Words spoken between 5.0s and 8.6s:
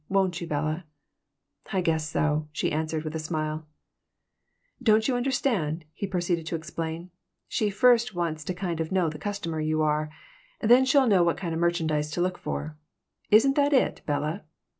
you understand?" he proceeded to explain. "She first wants to know the